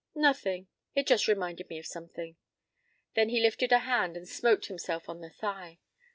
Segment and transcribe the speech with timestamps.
[0.15, 0.67] p> "Nothing.
[0.95, 2.35] It just reminded me of something."
[3.13, 5.77] Then he lifted a hand and smote himself on the thigh.